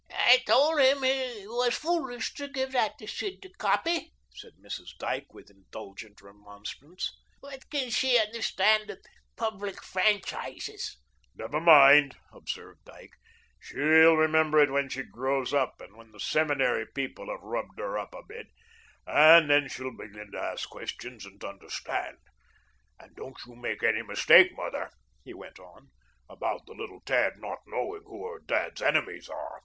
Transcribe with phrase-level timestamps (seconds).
[0.11, 4.97] "I told him he was foolish to give that to Sid to copy," said Mrs.
[4.97, 7.15] Dyke, with indulgent remonstrance.
[7.39, 8.97] "What can she understand of
[9.37, 10.97] public franchises?"
[11.35, 13.13] "Never mind," observed Dyke,
[13.59, 17.99] "she'll remember it when she grows up and when the seminary people have rubbed her
[17.99, 18.47] up a bit,
[19.05, 22.17] and then she'll begin to ask questions and understand.
[22.99, 24.89] And don't you make any mistake, mother,"
[25.23, 25.91] he went on,
[26.27, 29.59] "about the little tad not knowing who her dad's enemies are.